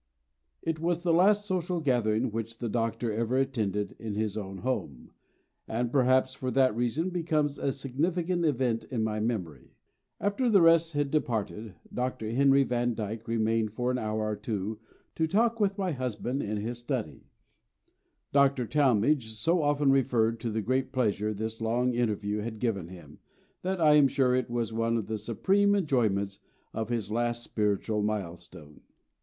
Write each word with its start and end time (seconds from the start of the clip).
It 0.63 0.79
was 0.79 1.03
the 1.03 1.13
last 1.13 1.45
social 1.45 1.79
gathering 1.79 2.31
which 2.31 2.57
the 2.57 2.69
Doctor 2.69 3.13
ever 3.13 3.37
attended 3.37 3.95
in 3.99 4.15
his 4.15 4.35
own 4.35 4.57
home, 4.65 5.11
and 5.67 5.91
perhaps 5.91 6.33
for 6.33 6.49
that 6.49 6.75
reason 6.75 7.11
becomes 7.11 7.59
a 7.59 7.71
significant 7.71 8.43
event 8.43 8.83
in 8.85 9.03
my 9.03 9.19
memory. 9.19 9.75
After 10.19 10.49
the 10.49 10.63
rest 10.63 10.93
had 10.93 11.11
departed, 11.11 11.75
Dr. 11.93 12.31
Henry 12.31 12.63
Van 12.63 12.95
Dyke 12.95 13.27
remained 13.27 13.73
for 13.73 13.91
an 13.91 13.99
hour 13.99 14.23
or 14.27 14.35
two 14.35 14.79
to 15.13 15.27
talk 15.27 15.59
with 15.59 15.77
my 15.77 15.91
husband 15.91 16.41
in 16.41 16.57
his 16.57 16.79
study. 16.79 17.27
Dr. 18.33 18.65
Talmage 18.65 19.29
so 19.33 19.61
often 19.61 19.91
referred 19.91 20.39
to 20.39 20.49
the 20.49 20.63
great 20.63 20.91
pleasure 20.91 21.31
this 21.31 21.61
long 21.61 21.93
interview 21.93 22.39
had 22.39 22.57
given 22.57 22.87
him, 22.87 23.19
that 23.61 23.79
I 23.79 23.93
am 23.97 24.07
sure 24.07 24.33
it 24.33 24.49
was 24.49 24.73
one 24.73 24.97
of 24.97 25.05
the 25.05 25.19
supreme 25.19 25.75
enjoyments 25.75 26.39
of 26.73 26.89
his 26.89 27.11
last 27.11 27.43
spiritual 27.43 28.01
milestone. 28.01 28.81